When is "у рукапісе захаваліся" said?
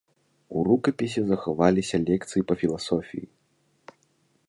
0.55-1.97